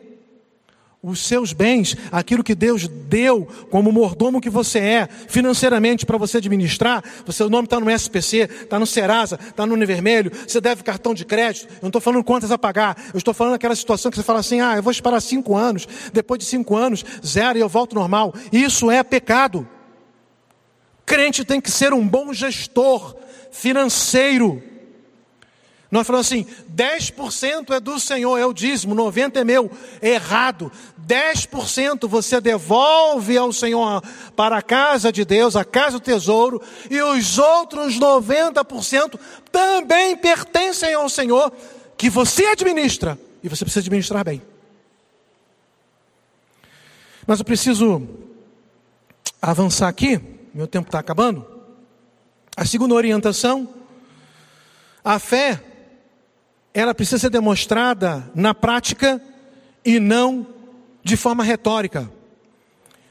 [1.06, 6.38] os seus bens, aquilo que Deus deu como mordomo que você é, financeiramente para você
[6.38, 10.82] administrar, o seu nome está no SPC, está no Serasa, está no Univermelho, você deve
[10.82, 14.10] cartão de crédito, eu não estou falando contas a pagar, eu estou falando aquela situação
[14.10, 17.56] que você fala assim, ah, eu vou esperar cinco anos, depois de cinco anos, zero
[17.56, 18.34] e eu volto normal.
[18.50, 19.68] Isso é pecado.
[21.04, 23.14] Crente tem que ser um bom gestor
[23.52, 24.60] financeiro.
[25.90, 29.70] Nós falamos assim: 10% é do Senhor, é o dízimo, 90% é meu.
[30.02, 30.70] Errado.
[31.06, 34.02] 10% você devolve ao Senhor
[34.34, 39.18] para a casa de Deus, a casa do tesouro, e os outros 90%
[39.52, 41.52] também pertencem ao Senhor,
[41.96, 44.42] que você administra, e você precisa administrar bem.
[47.26, 48.08] Mas eu preciso
[49.40, 50.20] avançar aqui,
[50.52, 51.46] meu tempo está acabando.
[52.56, 53.68] A segunda orientação,
[55.04, 55.62] a fé
[56.74, 59.20] ela precisa ser demonstrada na prática
[59.84, 60.55] e não
[61.06, 62.10] de forma retórica.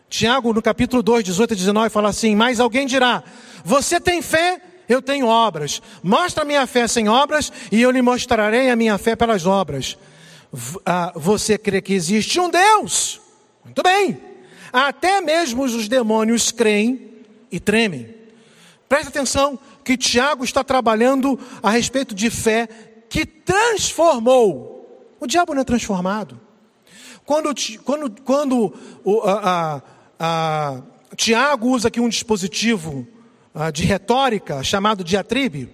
[0.09, 3.23] Tiago, no capítulo 2, 18 a 19, fala assim: Mas alguém dirá:
[3.63, 5.81] Você tem fé, eu tenho obras.
[6.03, 9.97] Mostra a minha fé sem obras, e eu lhe mostrarei a minha fé pelas obras.
[10.85, 13.21] Ah, você crê que existe um Deus?
[13.63, 14.19] Muito bem.
[14.73, 18.13] Até mesmo os demônios creem e tremem.
[18.89, 22.67] Preste atenção que Tiago está trabalhando a respeito de fé
[23.09, 25.15] que transformou.
[25.17, 26.44] O diabo não é transformado.
[27.25, 27.53] Quando,
[27.83, 28.73] quando, quando
[29.03, 29.81] o, a, a,
[30.19, 30.81] a,
[31.15, 33.07] Tiago usa aqui um dispositivo
[33.73, 35.69] de retórica chamado diatribe,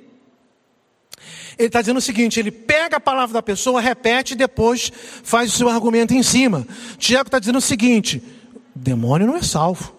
[1.58, 4.92] ele está dizendo o seguinte: ele pega a palavra da pessoa, repete e depois
[5.24, 6.66] faz o seu argumento em cima.
[6.98, 8.22] Tiago está dizendo o seguinte:
[8.76, 9.96] demônio não é salvo.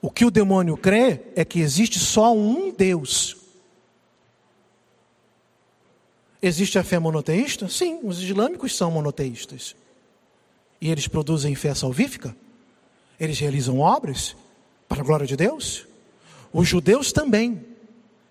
[0.00, 3.36] O que o demônio crê é que existe só um Deus.
[6.46, 7.70] Existe a fé monoteísta?
[7.70, 9.74] Sim, os islâmicos são monoteístas.
[10.78, 12.36] E eles produzem fé salvífica?
[13.18, 14.36] Eles realizam obras
[14.86, 15.86] para a glória de Deus?
[16.52, 17.64] Os judeus também.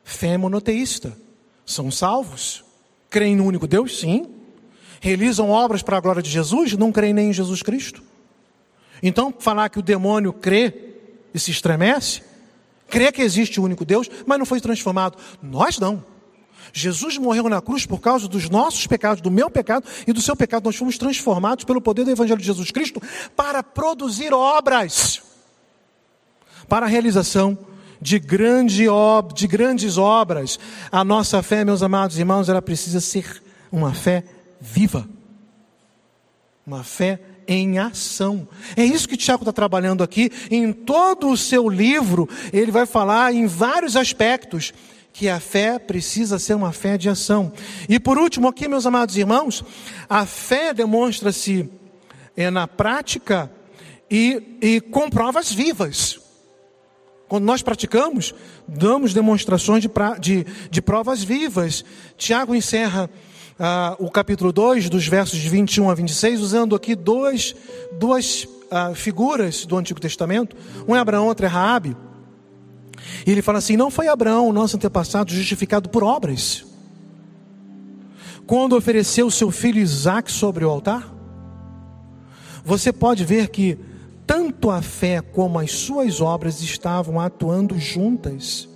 [0.04, 1.18] Fé monoteísta.
[1.66, 2.64] São salvos?
[3.10, 4.00] Creem no único Deus?
[4.00, 4.28] Sim.
[5.02, 6.74] Realizam obras para a glória de Jesus?
[6.74, 8.04] Não creem nem em Jesus Cristo.
[9.02, 10.72] Então, falar que o demônio crê
[11.34, 12.22] e se estremece,
[12.88, 15.18] crê que existe o único Deus, mas não foi transformado.
[15.42, 16.13] Nós não.
[16.76, 20.36] Jesus morreu na cruz por causa dos nossos pecados, do meu pecado e do seu
[20.36, 20.66] pecado.
[20.66, 23.00] Nós fomos transformados pelo poder do Evangelho de Jesus Cristo
[23.36, 25.22] para produzir obras,
[26.68, 27.56] para a realização
[28.02, 28.86] de, grande
[29.36, 30.60] de grandes obras.
[30.92, 34.24] A nossa fé, meus amados irmãos, ela precisa ser uma fé
[34.60, 35.08] viva,
[36.66, 38.48] uma fé em ação.
[38.76, 40.32] É isso que Tiago está trabalhando aqui.
[40.50, 44.74] Em todo o seu livro, ele vai falar em vários aspectos
[45.14, 47.54] que a fé precisa ser uma fé de ação.
[47.88, 49.64] E por último, aqui, meus amados irmãos,
[50.10, 51.70] a fé demonstra-se
[52.36, 53.50] é, na prática
[54.10, 56.20] e, e com provas vivas.
[57.28, 58.34] Quando nós praticamos,
[58.68, 61.86] damos demonstrações de, pra, de, de provas vivas.
[62.18, 63.10] Tiago encerra
[63.60, 67.56] ah, o capítulo 2, dos versos de 21 a 26, usando aqui dois,
[68.00, 70.56] duas ah, figuras do Antigo Testamento.
[70.88, 71.96] Um é Abraão, outro é Raabe.
[73.26, 76.66] E ele fala assim: não foi Abraão, nosso antepassado, justificado por obras,
[78.46, 81.14] quando ofereceu seu filho Isaac sobre o altar?
[82.66, 83.78] Você pode ver que
[84.26, 88.70] tanto a fé como as suas obras estavam atuando juntas.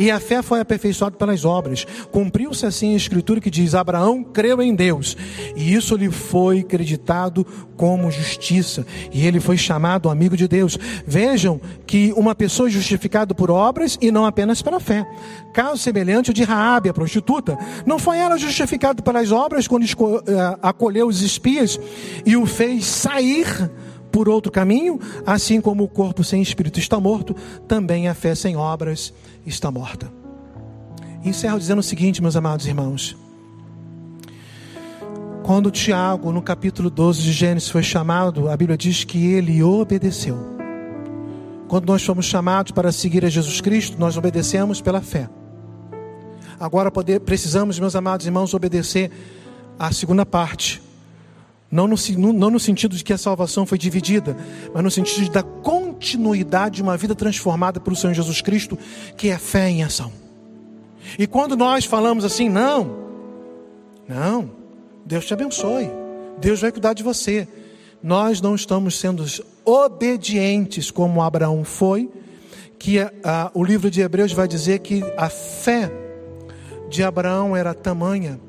[0.00, 1.86] E a fé foi aperfeiçoada pelas obras.
[2.10, 5.14] Cumpriu-se assim a escritura que diz: Abraão creu em Deus,
[5.54, 7.46] e isso lhe foi acreditado
[7.76, 10.78] como justiça, e ele foi chamado amigo de Deus.
[11.06, 15.06] Vejam que uma pessoa é justificada por obras e não apenas pela fé.
[15.52, 20.56] Caso semelhante ao de Raabe, a prostituta, não foi ela justificada pelas obras quando eh,
[20.62, 21.78] acolheu os espias
[22.24, 23.70] e o fez sair
[24.10, 27.34] por outro caminho, assim como o corpo sem espírito está morto,
[27.66, 29.12] também a fé sem obras
[29.46, 30.10] está morta.
[31.24, 33.16] Encerro dizendo o seguinte, meus amados irmãos.
[35.42, 40.38] Quando Tiago, no capítulo 12 de Gênesis, foi chamado, a Bíblia diz que ele obedeceu.
[41.66, 45.28] Quando nós fomos chamados para seguir a Jesus Cristo, nós obedecemos pela fé.
[46.58, 49.10] Agora poder, precisamos, meus amados irmãos, obedecer
[49.78, 50.82] à segunda parte.
[51.70, 51.96] Não no,
[52.32, 54.36] não no sentido de que a salvação foi dividida,
[54.74, 58.76] mas no sentido da continuidade de uma vida transformada pelo Senhor Jesus Cristo,
[59.16, 60.12] que é fé em ação.
[61.16, 62.98] E quando nós falamos assim, não,
[64.08, 64.50] não,
[65.06, 65.88] Deus te abençoe,
[66.38, 67.46] Deus vai cuidar de você.
[68.02, 69.24] Nós não estamos sendo
[69.64, 72.10] obedientes como Abraão foi,
[72.80, 75.92] que a, a, o livro de Hebreus vai dizer que a fé
[76.88, 78.40] de Abraão era tamanha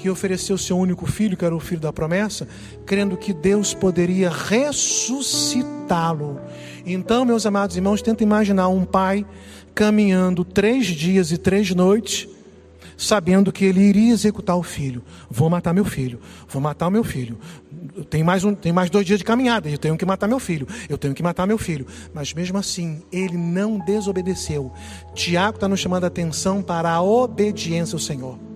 [0.00, 2.48] que ofereceu seu único filho, que era o filho da promessa,
[2.86, 6.40] crendo que Deus poderia ressuscitá-lo.
[6.86, 9.26] Então, meus amados irmãos, tenta imaginar um pai
[9.74, 12.26] caminhando três dias e três noites,
[12.96, 15.02] sabendo que ele iria executar o filho.
[15.30, 17.38] Vou matar meu filho, vou matar o meu filho.
[18.08, 20.66] Tem mais, um, tem mais dois dias de caminhada, eu tenho que matar meu filho,
[20.88, 21.86] eu tenho que matar meu filho.
[22.14, 24.72] Mas mesmo assim, ele não desobedeceu.
[25.14, 28.48] Tiago está nos chamando a atenção para a obediência ao Senhor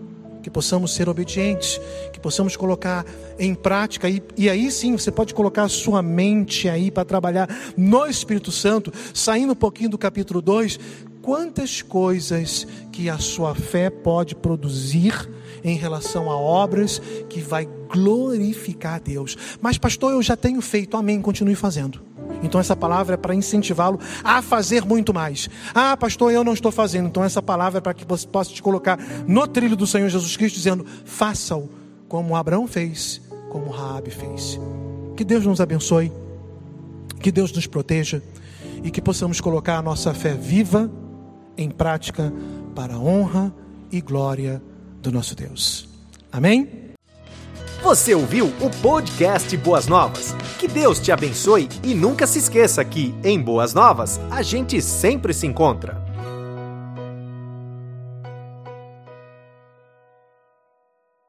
[0.44, 1.80] que possamos ser obedientes,
[2.12, 3.02] que possamos colocar
[3.38, 7.48] em prática, e, e aí sim você pode colocar a sua mente aí para trabalhar
[7.74, 10.78] no Espírito Santo, saindo um pouquinho do capítulo 2,
[11.24, 15.26] quantas coisas que a sua fé pode produzir
[15.64, 17.00] em relação a obras
[17.30, 19.34] que vai glorificar a Deus.
[19.58, 22.02] Mas pastor, eu já tenho feito, amém, continue fazendo.
[22.42, 25.48] Então essa palavra é para incentivá-lo a fazer muito mais.
[25.74, 27.06] Ah, pastor, eu não estou fazendo.
[27.06, 30.36] Então essa palavra é para que você possa te colocar no trilho do Senhor Jesus
[30.36, 31.70] Cristo, dizendo: faça-o
[32.06, 34.60] como Abraão fez, como Raabe fez.
[35.16, 36.12] Que Deus nos abençoe,
[37.18, 38.22] que Deus nos proteja
[38.82, 40.90] e que possamos colocar a nossa fé viva
[41.56, 42.32] em prática
[42.74, 43.54] para a honra
[43.90, 44.62] e glória
[45.00, 45.88] do nosso Deus.
[46.32, 46.84] Amém?
[47.82, 50.34] Você ouviu o podcast Boas Novas?
[50.58, 55.34] Que Deus te abençoe e nunca se esqueça que, em Boas Novas, a gente sempre
[55.34, 56.03] se encontra.